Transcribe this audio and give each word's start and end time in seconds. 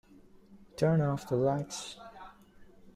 Turn 0.77 0.99
off 0.99 1.29
the 1.29 1.35
lights. 1.35 1.95